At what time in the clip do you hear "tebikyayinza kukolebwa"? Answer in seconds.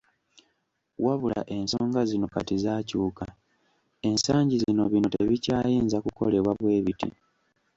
5.15-6.51